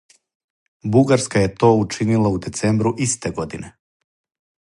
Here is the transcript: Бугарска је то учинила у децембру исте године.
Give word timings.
Бугарска 0.95 1.43
је 1.43 1.51
то 1.63 1.69
учинила 1.81 2.31
у 2.37 2.39
децембру 2.47 2.95
исте 3.07 3.33
године. 3.41 3.71